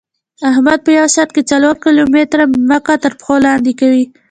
[0.51, 4.05] احمد په یوه ساعت کې څلور کیلو متېره ځمکه ترپښو لاندې کوي.